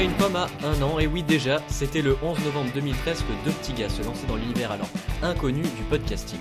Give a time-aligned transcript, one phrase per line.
[0.00, 3.54] Game Pomme a un an, et oui déjà, c'était le 11 novembre 2013 que deux
[3.54, 4.88] petits gars se lançaient dans l'univers alors
[5.20, 6.40] inconnu du podcasting.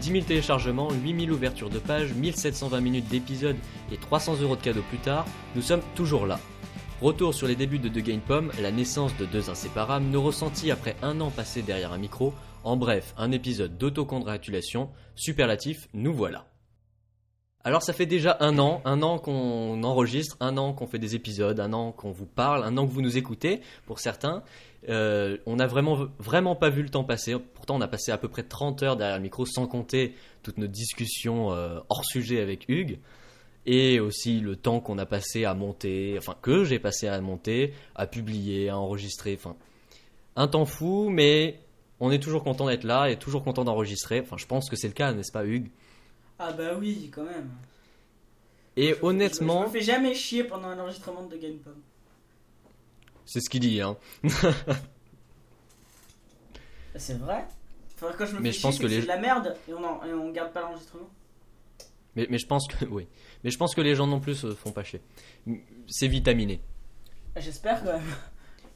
[0.00, 3.54] 10 000 téléchargements, 8 000 ouvertures de pages, 1720 minutes d'épisode
[3.92, 5.24] et 300 euros de cadeaux plus tard,
[5.54, 6.40] nous sommes toujours là.
[7.00, 10.72] Retour sur les débuts de The Game Pomme, la naissance de deux inséparables, nos ressentis
[10.72, 12.34] après un an passé derrière un micro,
[12.64, 16.46] en bref, un épisode d'autocongratulation, superlatif, nous voilà.
[17.66, 21.16] Alors ça fait déjà un an, un an qu'on enregistre, un an qu'on fait des
[21.16, 24.44] épisodes, un an qu'on vous parle, un an que vous nous écoutez, pour certains.
[24.88, 27.34] Euh, on n'a vraiment, pas vu le temps passer.
[27.54, 30.58] Pourtant, on a passé à peu près 30 heures derrière le micro, sans compter toutes
[30.58, 33.00] nos discussions euh, hors sujet avec Hugues.
[33.66, 37.74] Et aussi le temps qu'on a passé à monter, enfin que j'ai passé à monter,
[37.96, 39.36] à publier, à enregistrer.
[39.36, 39.56] Enfin,
[40.36, 41.58] un temps fou, mais
[41.98, 44.20] on est toujours content d'être là et toujours content d'enregistrer.
[44.20, 45.72] Enfin, je pense que c'est le cas, n'est-ce pas, Hugues?
[46.38, 47.50] Ah bah oui, quand même.
[48.76, 51.74] Et Je, honnêtement, je me fais jamais chier pendant un enregistrement de Game Pom.
[53.24, 53.96] c'est ce qu'il dit, hein.
[54.22, 54.76] Bah,
[56.96, 57.46] C'est vrai?
[57.94, 59.56] Enfin, quand je me Mais fais je chier, pense que que les- de la merde
[59.68, 61.08] et on, en- et on garde pas l'enregistrement.
[62.14, 63.06] Mais, mais je pense que oui.
[63.44, 65.00] Mais je pense que les gens non plus se font pas chier.
[65.88, 66.60] C'est vitaminé.
[67.34, 68.02] Ah, J'espère quand même.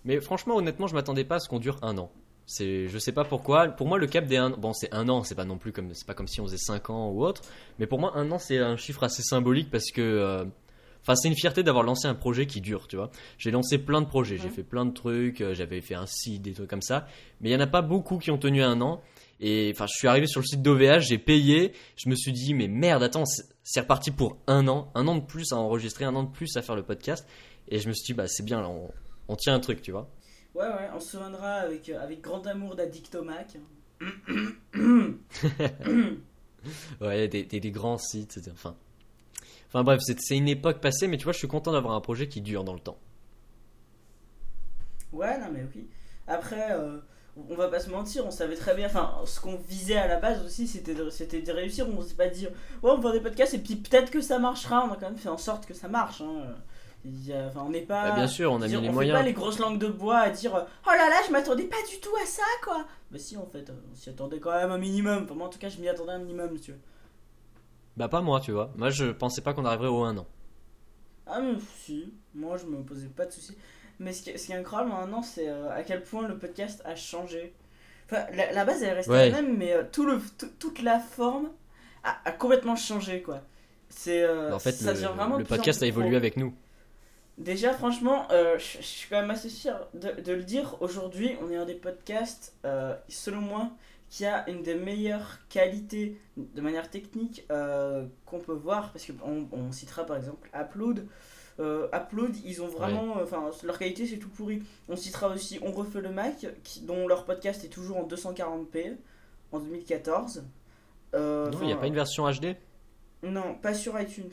[0.04, 2.10] Mais franchement, honnêtement, je m'attendais pas à ce qu'on dure un an.
[2.50, 3.68] C'est, je sais pas pourquoi.
[3.68, 5.22] Pour moi, le cap des un, bon, c'est un an.
[5.22, 7.42] C'est pas non plus comme, c'est pas comme si on faisait 5 ans ou autre.
[7.78, 10.44] Mais pour moi, un an, c'est un chiffre assez symbolique parce que, euh,
[11.02, 13.12] enfin, c'est une fierté d'avoir lancé un projet qui dure, tu vois.
[13.38, 16.42] J'ai lancé plein de projets, j'ai fait plein de trucs, euh, j'avais fait un site,
[16.42, 17.06] des trucs comme ça.
[17.40, 19.00] Mais il y en a pas beaucoup qui ont tenu un an.
[19.38, 21.72] Et enfin, je suis arrivé sur le site d'OVH, j'ai payé.
[21.96, 25.14] Je me suis dit, mais merde, attends, c'est c'est reparti pour un an, un an
[25.14, 27.24] de plus à enregistrer, un an de plus à faire le podcast.
[27.68, 28.90] Et je me suis dit, bah, c'est bien, là, on,
[29.28, 30.10] on tient un truc, tu vois.
[30.54, 33.56] Ouais, ouais, on se souviendra avec, euh, avec grand amour d'Addictomac.
[37.00, 38.76] Ouais, des, des, des grands sites, enfin.
[39.68, 42.28] Enfin bref, c'est une époque passée, mais tu vois, je suis content d'avoir un projet
[42.28, 42.98] qui dure dans le temps.
[45.12, 45.88] Ouais, non, mais oui.
[46.26, 46.98] Après, euh,
[47.48, 48.86] on va pas se mentir, on savait très bien.
[48.86, 51.86] Enfin, ce qu'on visait à la base aussi, c'était de, c'était de réussir.
[51.88, 54.84] On s'est pas dit, ouais, on faire des podcasts et puis peut-être que ça marchera.
[54.86, 56.20] On a quand même fait en sorte que ça marche.
[56.20, 56.54] Hein.
[57.05, 58.11] Y a- on n'est pas.
[58.11, 59.19] Bah, bien sûr, on a mis dire, les on moyens.
[59.19, 60.53] pas les grosses langues de bois à dire,
[60.87, 62.84] oh là là, je m'attendais pas du tout à ça, quoi.
[63.11, 65.22] Bah si, en fait, on s'y attendait quand même un minimum.
[65.25, 66.78] Enfin, moi, en tout cas, je m'y attendais un minimum, monsieur.
[67.97, 68.71] Bah pas moi, tu vois.
[68.77, 70.27] Moi, je pensais pas qu'on arriverait au 1 an.
[71.27, 73.56] Ah mais si, moi je me posais pas de soucis.
[74.00, 76.82] Mais ce qui, ce qui est incroyable maintenant, c'est euh, à quel point le podcast
[76.84, 77.55] a changé.
[78.06, 79.31] Enfin, la, la base elle est restée Ouais.
[79.31, 81.50] la même, mais euh, tout le, tout- toute la forme
[82.03, 83.43] a, a complètement changé quoi.
[83.91, 86.53] C'est euh, Bah, en fait, ça le, le en podcast a évolué avec nous.
[87.40, 90.76] Déjà, franchement, euh, je je suis quand même assez fier de, de le dire.
[90.80, 93.70] Aujourd'hui, on est un des podcasts, euh, selon moi,
[94.10, 98.92] qui a une des meilleures qualités de manière technique euh, qu'on peut voir.
[98.92, 101.06] Parce qu'on on citera par exemple Upload.
[101.58, 103.16] Upload, ils ont vraiment.
[103.22, 104.62] Enfin, leur qualité, c'est tout pourri.
[104.88, 108.96] On citera aussi On refait le Mac, qui, dont leur podcast est toujours en 240p
[109.52, 110.44] en 2014.
[111.14, 112.56] Euh, non, il n'y a pas une version HD
[113.22, 114.32] Non, pas sur iTunes.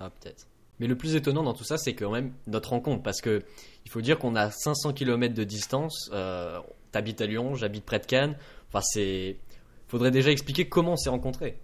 [0.00, 0.46] Ah, peut-être.
[0.82, 3.04] Mais le plus étonnant dans tout ça, c'est quand même notre rencontre.
[3.04, 3.44] Parce que
[3.86, 6.10] il faut dire qu'on a 500 km de distance.
[6.12, 6.58] Euh,
[6.90, 8.36] T'habites à Lyon, j'habite près de Cannes.
[8.68, 9.36] Enfin, c'est.
[9.86, 11.56] Faudrait déjà expliquer comment on s'est rencontrés.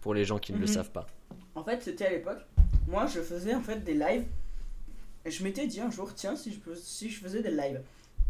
[0.00, 0.72] Pour les gens qui ne le Mhm.
[0.72, 1.08] savent pas.
[1.56, 2.38] En fait, c'était à l'époque.
[2.86, 4.26] Moi, je faisais en fait des lives.
[5.24, 7.80] Et je m'étais dit un jour, tiens, si je, peux- si je faisais des lives.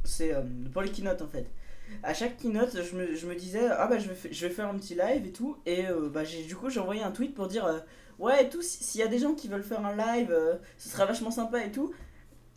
[0.05, 0.41] C'est euh,
[0.73, 1.45] pour les keynotes en fait.
[2.03, 4.53] À chaque keynote, je me, je me disais, ah bah je vais, fa- je vais
[4.53, 5.57] faire un petit live et tout.
[5.67, 7.79] Et euh, bah, j'ai, du coup, j'ai envoyé un tweet pour dire, euh,
[8.19, 10.57] ouais, et tout, si- s'il y a des gens qui veulent faire un live, euh,
[10.79, 11.93] ce sera vachement sympa et tout.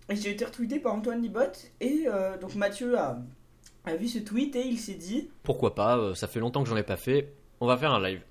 [0.10, 1.42] Et j'ai été retweeté par Antoine Libot.
[1.80, 2.06] Et
[2.42, 3.20] donc Mathieu a,
[3.86, 6.78] a vu ce tweet et il s'est dit, pourquoi pas, ça fait longtemps que j'en
[6.78, 8.22] ai pas fait, on va faire un live.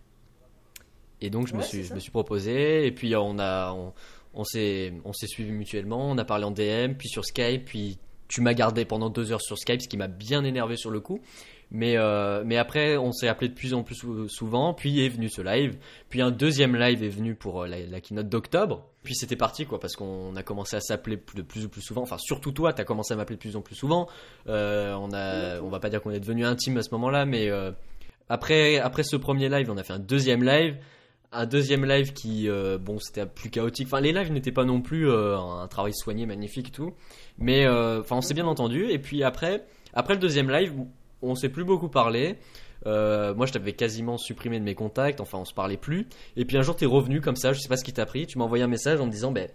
[1.20, 3.92] Et donc je me suis je me suis proposé et puis on a on,
[4.34, 7.98] on s'est on s'est suivi mutuellement, on a parlé en DM, puis sur Skype, puis
[8.28, 11.00] tu m'as gardé pendant deux heures sur Skype, ce qui m'a bien énervé sur le
[11.00, 11.20] coup.
[11.70, 15.10] Mais euh, mais après on s'est appelé de plus en plus sou- souvent, puis est
[15.10, 15.76] venu ce live,
[16.08, 18.86] puis un deuxième live est venu pour euh, la, la keynote d'octobre.
[19.02, 22.00] Puis c'était parti quoi parce qu'on a commencé à s'appeler de plus en plus souvent.
[22.00, 24.08] Enfin surtout toi, t'as commencé à m'appeler de plus en plus souvent.
[24.48, 27.50] Euh, on a, on va pas dire qu'on est devenu intime à ce moment-là, mais
[28.30, 30.76] après, après ce premier live, on a fait un deuxième live.
[31.30, 33.86] Un deuxième live qui, euh, bon, c'était plus chaotique.
[33.86, 36.94] Enfin, les lives n'étaient pas non plus euh, un travail soigné, magnifique et tout.
[37.36, 38.90] Mais, euh, enfin, on s'est bien entendu.
[38.90, 40.72] Et puis après, après le deuxième live,
[41.20, 42.36] on s'est plus beaucoup parlé.
[42.86, 45.20] Moi, je t'avais quasiment supprimé de mes contacts.
[45.20, 46.08] Enfin, on se parlait plus.
[46.36, 47.52] Et puis un jour, t'es revenu comme ça.
[47.52, 48.26] Je sais pas ce qui t'a pris.
[48.26, 49.48] Tu m'as envoyé un message en me disant, ben,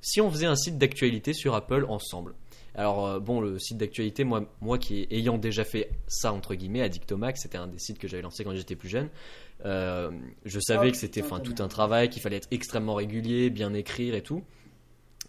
[0.00, 2.34] si on faisait un site d'actualité sur Apple ensemble.
[2.74, 6.82] Alors euh, bon, le site d'actualité, moi, moi qui ayant déjà fait ça entre guillemets,
[6.82, 9.08] Addictomax, c'était un des sites que j'avais lancé quand j'étais plus jeune.
[9.66, 10.10] euh,
[10.44, 13.74] je savais Oh, que c'était enfin tout un travail, qu'il fallait être extrêmement régulier, bien
[13.74, 14.42] écrire et tout.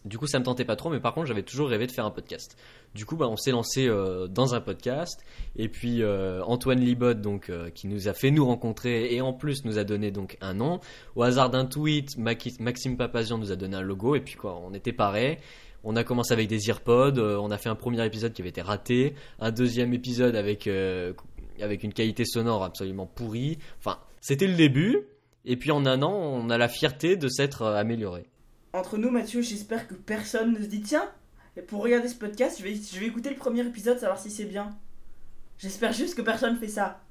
[0.05, 2.05] du coup, ça me tentait pas trop, mais par contre, j'avais toujours rêvé de faire
[2.05, 2.57] un podcast.
[2.93, 5.23] Du coup, bah, on s'est lancé euh, dans un podcast.
[5.55, 9.31] Et puis, euh, Antoine Libot, donc, euh, qui nous a fait nous rencontrer et en
[9.33, 10.79] plus nous a donné donc un nom.
[11.15, 14.15] Au hasard d'un tweet, Maxime Papazian nous a donné un logo.
[14.15, 15.39] Et puis, quoi, on était parés.
[15.83, 17.17] On a commencé avec des earpods.
[17.17, 19.15] euh, on a fait un premier épisode qui avait été raté.
[19.39, 21.13] Un deuxième épisode avec, euh,
[21.61, 23.59] avec une qualité sonore absolument pourrie.
[23.79, 25.01] Enfin, c'était le début.
[25.45, 28.25] Et puis, en un an, on a la fierté de s'être euh, amélioré.
[28.71, 31.07] Entre nous, Mathieu, j'espère que personne ne se dit tiens,
[31.57, 34.31] et pour regarder ce podcast, je vais, je vais écouter le premier épisode, savoir si
[34.31, 34.75] c'est bien.
[35.59, 37.02] J'espère juste que personne fait ça.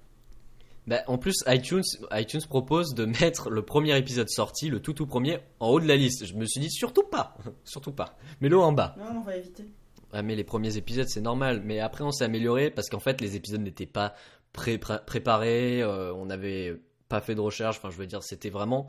[0.87, 1.83] Bah, en plus, iTunes,
[2.13, 5.87] iTunes propose de mettre le premier épisode sorti, le tout tout premier, en haut de
[5.87, 6.25] la liste.
[6.27, 8.17] Je me suis dit surtout pas, surtout pas.
[8.41, 8.95] Mets-le en bas.
[8.99, 9.65] Non, on va éviter.
[10.13, 11.63] Ouais, mais les premiers épisodes, c'est normal.
[11.65, 14.15] Mais après, on s'est amélioré parce qu'en fait, les épisodes n'étaient pas
[14.53, 15.83] pré- pré- préparés.
[15.83, 16.77] euh, on n'avait
[17.09, 17.77] pas fait de recherche.
[17.79, 18.89] Enfin, je veux dire, c'était vraiment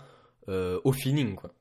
[0.50, 1.52] euh, au feeling, quoi.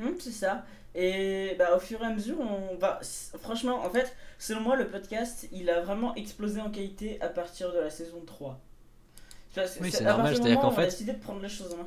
[0.00, 0.66] Hum, c'est ça.
[0.94, 3.00] Et bah, au fur et à mesure, on va.
[3.40, 7.72] Franchement, en fait, selon moi, le podcast, il a vraiment explosé en qualité à partir
[7.72, 8.60] de la saison 3.
[9.80, 11.78] Oui, c'est normal, c'est-à-dire qu'en où on a fait- décidé de prendre les choses en
[11.78, 11.86] main.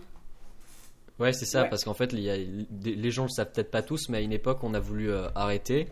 [1.19, 1.69] Ouais, c'est ça, Ouais.
[1.69, 4.21] parce qu'en fait, il y a- les gens le savent peut-être pas tous, mais à
[4.21, 5.87] une époque, on a voulu euh, arrêter.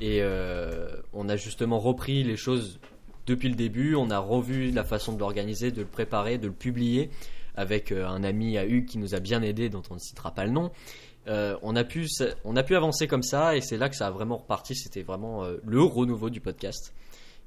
[0.00, 2.78] Et euh, on a justement repris les choses
[3.26, 3.94] depuis le début.
[3.94, 7.10] On a revu la façon de l'organiser, de le préparer, de le publier
[7.54, 10.32] avec euh, un ami à Hugues qui nous a bien aidé, dont on ne citera
[10.32, 10.70] pas le nom.
[11.28, 12.06] On, a pu,
[12.44, 14.76] on a pu avancer comme ça, et c'est là que ça a vraiment reparti.
[14.76, 16.92] C'était vraiment le renouveau du podcast.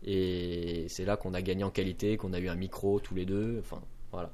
[0.04, 3.26] Et c'est là qu'on a gagné en qualité, qu'on a eu un micro tous les
[3.26, 3.58] deux.
[3.60, 3.82] Enfin,
[4.12, 4.32] voilà.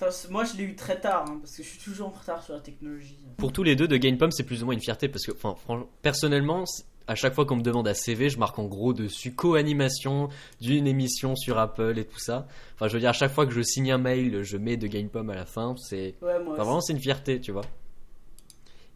[0.00, 2.42] Enfin, moi, je l'ai eu très tard, hein, parce que je suis toujours en retard
[2.42, 3.18] sur la technologie.
[3.36, 5.56] Pour tous les deux, de Gainpom, c'est plus ou moins une fierté parce que, enfin,
[6.02, 6.64] personnellement,
[7.08, 10.28] à chaque fois qu'on me demande un CV, je marque en gros dessus co-animation
[10.60, 12.46] d'une émission sur Apple et tout ça.
[12.74, 14.86] Enfin, je veux dire, à chaque fois que je signe un mail, je mets de
[14.86, 15.74] Gainpom à la fin.
[15.78, 17.64] C'est, Ouais, enfin, vraiment, c'est une fierté, tu vois.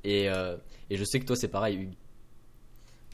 [0.04, 0.56] Et, euh,
[0.90, 1.88] et je sais que toi, c'est pareil.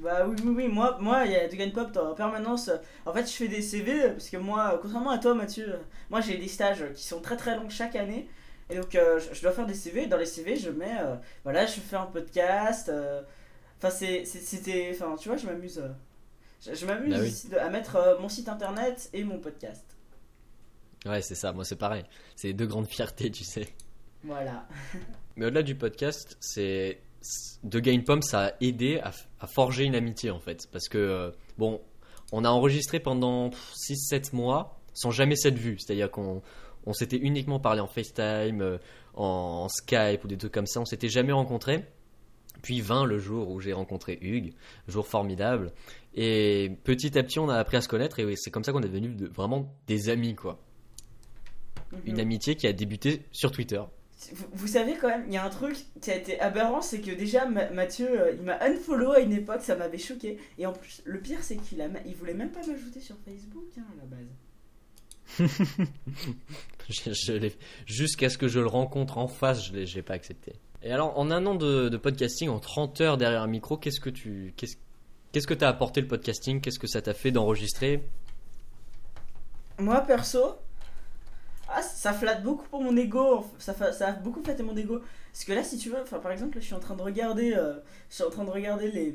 [0.00, 2.70] Bah oui, oui, oui, moi, moi il y a Dragon Pop en permanence.
[3.04, 5.74] En fait, je fais des CV parce que moi, contrairement à toi, Mathieu,
[6.10, 8.28] moi j'ai des stages qui sont très très longs chaque année.
[8.70, 10.06] Et donc, euh, je, je dois faire des CV.
[10.06, 12.88] Dans les CV, je mets, euh, voilà, je fais un podcast.
[12.90, 13.22] euh,
[13.78, 14.90] Enfin, c'est- c'était.
[14.92, 15.82] Enfin, tu vois, je m'amuse.
[16.64, 17.58] je je m'amuse Bah oui.
[17.60, 19.84] à mettre mon site internet et mon podcast.
[21.06, 21.52] Ouais, c'est ça.
[21.52, 22.04] Moi, c'est pareil.
[22.36, 23.68] C'est deux grandes fiertés, tu sais.
[24.24, 24.66] Voilà.
[25.36, 26.98] Mais au-delà du podcast, c'est
[27.64, 31.30] de Gainpom, ça a aidé à, à forger une amitié en fait, parce que euh,
[31.58, 31.80] bon,
[32.32, 36.42] on a enregistré pendant 6-7 mois sans jamais s'être vu, c'est-à-dire qu'on
[36.86, 38.78] on s'était uniquement parlé en FaceTime, euh,
[39.14, 41.84] en, en Skype ou des trucs comme ça, on s'était jamais rencontrés.
[42.62, 44.52] Puis 20 le jour où j'ai rencontré Hugues,
[44.88, 45.72] jour formidable.
[46.14, 48.82] Et petit à petit, on a appris à se connaître et c'est comme ça qu'on
[48.82, 50.58] est devenus de- vraiment des amis quoi.
[52.04, 52.20] Une Mhm.
[52.20, 53.80] amitié qui a débuté sur Twitter.
[54.32, 57.00] Vous, vous savez quand même, il y a un truc qui a été aberrant, c'est
[57.00, 60.38] que déjà Ma- Mathieu, euh, il m'a unfollow à une époque, ça m'avait choqué.
[60.58, 63.66] Et en plus, le pire c'est qu'il a, il voulait même pas m'ajouter sur Facebook
[63.78, 64.26] hein, à la base.
[66.88, 67.54] Je- je l'ai-
[67.86, 70.54] Jusqu'à ce que je le rencontre en face, je l'ai pas accepté.
[70.82, 74.00] Et alors, en un an de, de podcasting, en 30 heures derrière un micro, qu'est-ce
[74.00, 74.76] que tu, qu'est-ce,
[75.32, 76.60] qu'est-ce que t'as apporté le podcasting?
[76.60, 78.02] Qu'est-ce que ça t'a fait d'enregistrer?
[79.78, 80.56] Moi perso,
[81.68, 85.00] ah, ça flatte beaucoup pour mon ego, ça, ça a beaucoup flatté mon ego.
[85.32, 87.02] Parce que là, si tu veux, enfin, par exemple, là, je suis en train de
[87.02, 87.74] regarder, euh,
[88.08, 89.14] je suis en train de regarder les,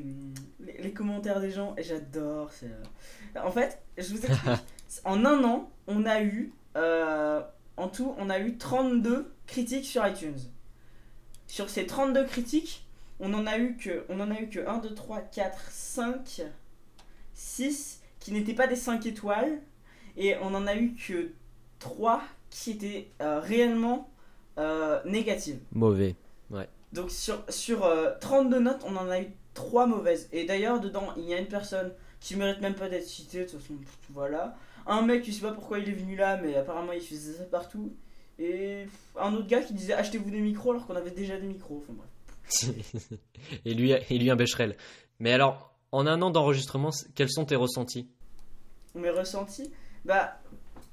[0.60, 2.52] les, les commentaires des gens et j'adore.
[2.64, 4.54] euh, En fait, je vous explique.
[5.06, 7.42] en un an, on a eu, euh,
[7.78, 10.40] en tout, on a eu 32 critiques sur iTunes.
[11.48, 12.86] Sur ces 32 critiques,
[13.20, 16.42] on en a eu que, on en a eu que 1, 2, 3, 4, 5,
[17.34, 19.60] 6 qui n'étaient pas des 5 étoiles.
[20.18, 21.32] Et on en a eu que
[21.80, 22.22] 3
[22.54, 24.10] qui étaient euh, réellement
[24.58, 25.60] euh, négatives.
[25.72, 26.16] Mauvais.
[26.92, 30.30] Donc sur, sur euh, 32 notes, on en a eu 3 mauvaises.
[30.32, 33.50] Et d'ailleurs, dedans, il y a une personne qui mérite même pas d'être citée, de
[33.50, 33.74] toute façon,
[34.12, 34.56] voilà.
[34.86, 37.46] Un mec, je sais pas pourquoi il est venu là, mais apparemment il faisait ça
[37.46, 37.96] partout.
[38.38, 38.86] Et
[39.20, 41.84] un autre gars qui disait achetez-vous des micros alors qu'on avait déjà des micros.
[41.84, 43.10] Enfin bref.
[43.66, 44.78] et lui, et lui un Becherel.
[45.20, 48.08] Mais alors, en un an d'enregistrement, quels sont tes ressentis?
[48.94, 49.72] Mes ressentis,
[50.06, 50.38] bah,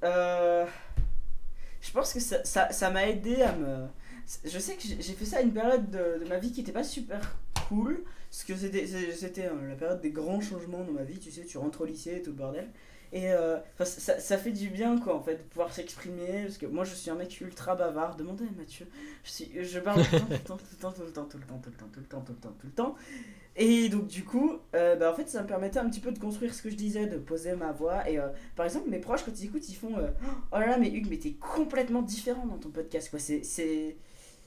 [0.03, 0.65] euh,
[1.81, 3.87] je pense que ça m'a aidé à me.
[4.45, 6.71] Je sais que j'ai fait ça à une période de, de ma vie qui était
[6.71, 7.35] pas super
[7.67, 11.43] cool, parce que c'était, c'était la période des grands changements dans ma vie, tu sais,
[11.43, 12.69] tu rentres au lycée et tout le bordel.
[13.11, 16.43] Et euh, ça, ça, fait du bien, quoi, en fait, de pouvoir s'exprimer.
[16.43, 18.15] Parce que moi, je suis un mec ultra bavard.
[18.15, 18.87] Demandez à Mathieu.
[19.25, 21.69] Je, parle tout le temps, tout le temps, tout le temps, tout le temps, tout
[21.69, 22.95] le temps, tout le temps, tout le temps, tout le temps.
[23.57, 26.53] Et donc, du coup, bah, en fait, ça me permettait un petit peu de construire
[26.53, 28.09] ce que je disais, de poser ma voix.
[28.09, 28.17] Et
[28.55, 29.91] par exemple, mes proches, quand ils écoutent, ils font
[30.53, 33.19] Oh là là, mais Hugues, mais t'es complètement différent dans ton podcast, quoi.
[33.19, 33.97] C'est.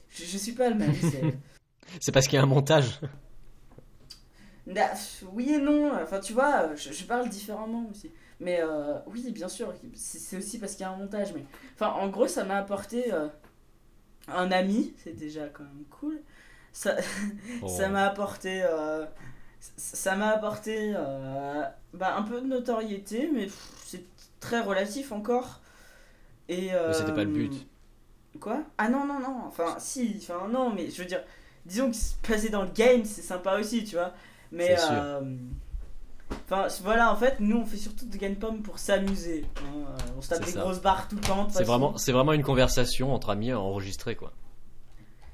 [0.08, 0.94] Je, je suis pas le même.
[2.00, 2.98] C'est parce qu'il y a un montage.
[5.32, 8.10] Oui et non, enfin tu vois, je, je parle différemment aussi.
[8.40, 11.32] Mais euh, oui, bien sûr, c'est aussi parce qu'il y a un montage.
[11.34, 11.44] Mais
[11.74, 13.28] enfin, en gros, ça m'a apporté euh,
[14.28, 16.20] un ami, c'est déjà quand même cool.
[16.72, 16.96] Ça
[17.62, 17.68] Oh.
[17.68, 19.06] ça m'a apporté, euh,
[19.60, 23.48] ça m'a apporté euh, bah, un peu de notoriété, mais
[23.84, 24.04] c'est
[24.40, 25.60] très relatif encore.
[26.48, 27.52] Et Mais c'était pas le but.
[28.36, 28.62] euh, Quoi?
[28.78, 29.42] Ah non non non.
[29.46, 31.22] Enfin si, enfin non, mais je veux dire,
[31.66, 34.12] disons que se passer dans le game, c'est sympa aussi, tu vois.
[34.54, 35.20] Mais euh,
[36.50, 39.44] Enfin, voilà, en fait, nous on fait surtout de Game Pomme pour s'amuser.
[39.56, 39.62] hein.
[39.88, 40.60] Euh, On se tape des ça.
[40.60, 41.48] grosses barres tout le temps.
[41.50, 44.32] C'est vraiment, c'est vraiment une conversation entre amis enregistrée quoi.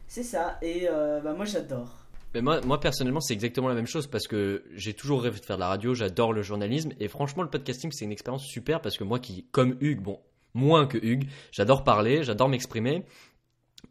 [0.07, 1.97] C'est ça, et euh, bah, moi j'adore.
[2.35, 5.45] Mais moi, moi personnellement, c'est exactement la même chose parce que j'ai toujours rêvé de
[5.45, 8.81] faire de la radio, j'adore le journalisme et franchement, le podcasting c'est une expérience super
[8.81, 10.21] parce que moi qui, comme Hugues, bon,
[10.55, 13.05] moins que Hugues, j'adore parler, j'adore m'exprimer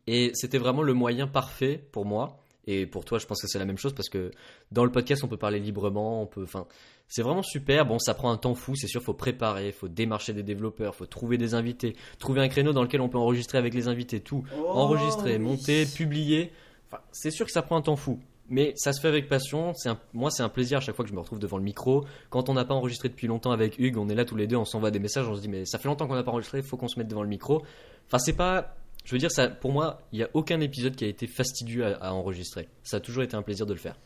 [0.07, 3.59] et c'était vraiment le moyen parfait pour moi et pour toi, je pense que c'est
[3.59, 4.31] la même chose parce que
[4.71, 6.67] dans le podcast, on peut parler librement, on peut, enfin,
[7.07, 7.85] c'est vraiment super.
[7.85, 11.05] Bon, ça prend un temps fou, c'est sûr, faut préparer, faut démarcher des développeurs, faut
[11.07, 14.43] trouver des invités, trouver un créneau dans lequel on peut enregistrer avec les invités, tout
[14.57, 15.39] Oh, enregistrer, oui.
[15.39, 16.51] monter, publier.
[16.91, 18.19] Enfin, c'est sûr que ça prend un temps fou.
[18.51, 19.73] Mais ça se fait avec passion.
[19.75, 21.63] C'est un- moi, c'est un plaisir à chaque fois que je me retrouve devant le
[21.63, 22.03] micro.
[22.31, 24.55] Quand on n'a pas enregistré depuis longtemps avec Hugues, on est là tous les deux,
[24.55, 26.57] on s'envoie des messages, on se dit mais ça fait longtemps qu'on n'a pas enregistré,
[26.57, 27.61] il faut qu'on se mette devant le micro.
[28.07, 28.75] Enfin, c'est pas.
[29.05, 31.85] Je veux dire, ça, pour moi, il n'y a aucun épisode qui a été fastidieux
[31.85, 32.67] à, à enregistrer.
[32.83, 33.97] Ça a toujours été un plaisir de le faire.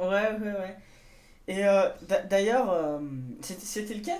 [0.00, 0.76] Ouais, ouais, ouais.
[1.46, 2.98] Et euh, d'a- d'ailleurs, euh,
[3.40, 4.18] c'était lequel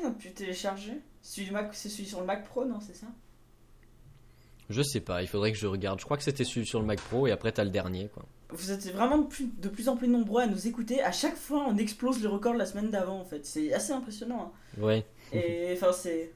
[1.23, 3.07] celui du Mac, C'est celui sur le Mac Pro, non C'est ça?
[4.71, 5.99] Je sais pas, il faudrait que je regarde.
[5.99, 8.25] Je crois que c'était celui sur le Mac Pro et après t'as le dernier, quoi.
[8.51, 11.03] Vous êtes vraiment de plus, de plus en plus nombreux à nous écouter.
[11.03, 13.45] À chaque fois, on explose le record de la semaine d'avant, en fait.
[13.45, 14.53] C'est assez impressionnant.
[14.79, 14.81] hein.
[14.83, 15.07] Ouais.
[15.33, 16.33] Et enfin, c'est.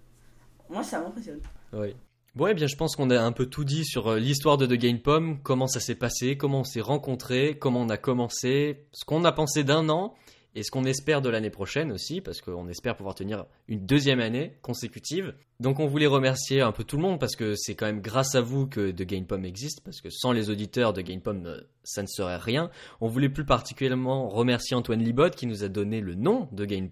[0.68, 1.40] Moi, ça m'impressionne.
[1.72, 1.94] Oui.
[2.34, 4.64] Bon, eh bien, je pense qu'on a un peu tout dit sur euh, l'histoire de
[4.64, 8.86] The Game Pomme, comment ça s'est passé, comment on s'est rencontrés, comment on a commencé,
[8.92, 10.14] ce qu'on a pensé d'un an
[10.54, 14.18] et ce qu'on espère de l'année prochaine aussi, parce qu'on espère pouvoir tenir une deuxième
[14.18, 15.34] année consécutive.
[15.62, 18.34] Donc, on voulait remercier un peu tout le monde parce que c'est quand même grâce
[18.34, 21.60] à vous que The Game existe, parce que sans les auditeurs de Game Pomme, euh,
[21.84, 22.68] ça ne serait rien.
[23.00, 26.88] On voulait plus particulièrement remercier Antoine Libot qui nous a donné le nom de Game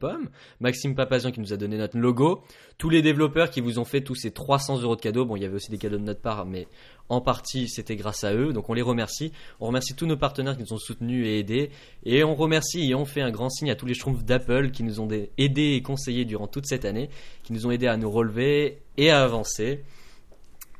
[0.61, 2.43] Maxime Papazian qui nous a donné notre logo,
[2.79, 5.25] tous les développeurs qui vous ont fait tous ces 300 euros de cadeaux.
[5.25, 6.67] Bon, il y avait aussi des cadeaux de notre part, mais
[7.09, 8.53] en partie c'était grâce à eux.
[8.53, 9.33] Donc on les remercie.
[9.61, 11.71] On remercie tous nos partenaires qui nous ont soutenus et aidés.
[12.05, 14.83] Et on remercie et on fait un grand signe à tous les schtroumpfs d'Apple qui
[14.85, 17.11] nous ont dé- aidés et conseillés durant toute cette année,
[17.51, 19.85] nous ont aidés à nous relever et à avancer.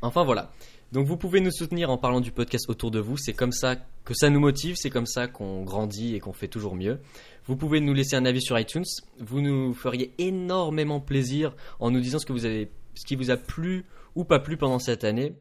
[0.03, 0.51] Enfin voilà.
[0.93, 3.17] Donc vous pouvez nous soutenir en parlant du podcast autour de vous.
[3.17, 6.49] C'est comme ça que ça nous motive, c'est comme ça qu'on grandit et qu'on fait
[6.49, 6.99] toujours mieux.
[7.47, 8.85] Vous pouvez nous laisser un avis sur iTunes.
[9.21, 13.31] Vous nous feriez énormément plaisir en nous disant ce que vous avez, ce qui vous
[13.31, 13.85] a plu
[14.17, 15.35] ou pas plu pendant cette année.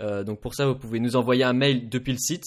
[0.00, 2.44] Euh, donc pour ça, vous pouvez nous envoyer un mail depuis le site.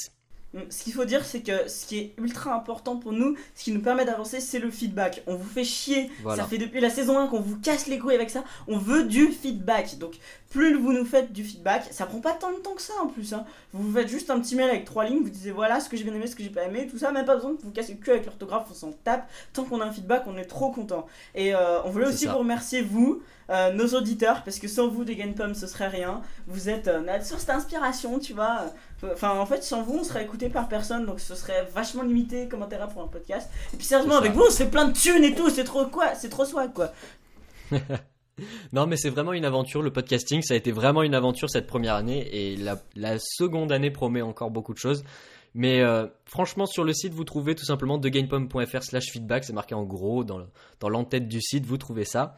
[0.53, 3.63] Mm, Ce qu'il faut dire, c'est que ce qui est ultra important pour nous, ce
[3.65, 5.23] qui nous permet d'avancer, c'est le feedback.
[5.27, 6.09] On vous fait chier.
[6.23, 6.43] Voilà.
[6.43, 8.43] Ça fait depuis la saison 1 qu'on vous casse les couilles avec ça.
[8.67, 9.97] On veut du feedback.
[9.97, 10.15] Donc,
[10.49, 13.07] plus vous nous faites du feedback, ça prend pas tant de temps que ça en
[13.07, 13.33] plus.
[13.33, 13.43] hein.
[13.73, 15.97] Vous vous faites juste un petit mail avec trois lignes, vous disiez voilà ce que
[15.97, 17.11] j'ai bien aimé, ce que j'ai pas aimé, tout ça.
[17.11, 19.29] Même pas besoin de vous casser le cul avec l'orthographe, on s'en tape.
[19.51, 21.05] Tant qu'on a un feedback, on est trop content.
[21.35, 22.31] Et euh, on voulait aussi ça.
[22.31, 26.21] vous remercier, vous, euh, nos auditeurs, parce que sans vous, des Pomme, ce serait rien.
[26.47, 28.71] Vous êtes euh, notre source d'inspiration, tu vois.
[29.03, 32.47] Enfin, en fait, sans vous, on serait écouté par personne, donc ce serait vachement limité
[32.47, 33.49] comme intérêt pour un podcast.
[33.73, 35.85] Et puis, sérieusement, avec vous, on se fait plein de thunes et tout, c'est trop
[35.85, 36.91] quoi C'est trop swag, quoi.
[38.71, 39.81] Non, mais c'est vraiment une aventure.
[39.81, 43.71] Le podcasting, ça a été vraiment une aventure cette première année et la, la seconde
[43.71, 45.03] année promet encore beaucoup de choses.
[45.55, 49.43] Mais euh, franchement, sur le site, vous trouvez tout simplement thegamepom.fr slash feedback.
[49.43, 50.45] C'est marqué en gros dans, le-
[50.79, 52.37] dans l'entête du site, vous trouvez ça.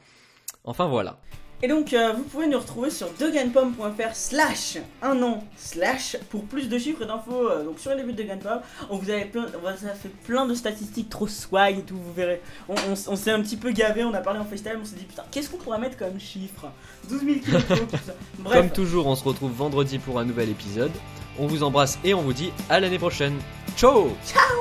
[0.63, 1.19] Enfin voilà.
[1.61, 6.69] Et donc, euh, vous pouvez nous retrouver sur deganpom.fr slash un an slash pour plus
[6.69, 8.61] de chiffres et d'infos euh, donc sur les débuts de Gunpom.
[8.89, 12.13] On vous plein, on vous a fait plein de statistiques trop swag et tout, vous
[12.13, 12.41] verrez.
[12.69, 14.85] On, on s- on s'est un petit peu gavé, on a parlé en FaceTime, on
[14.85, 16.67] s'est dit putain, qu'est-ce qu'on pourrait mettre comme chiffre?
[17.09, 18.13] 12 000 kilos, tout ça.
[18.39, 20.91] Bref, Comme toujours, on se retrouve vendredi pour un nouvel épisode.
[21.37, 23.35] On vous embrasse et on vous dit à l'année prochaine.
[23.75, 24.58] Ciao ciao